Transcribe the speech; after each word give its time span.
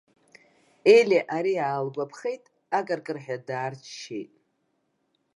Ели 0.95 1.19
ари 1.35 1.55
аалгәаԥхеит, 1.67 2.43
акыркырҳәа 2.77 3.37
даарччеит. 3.47 4.31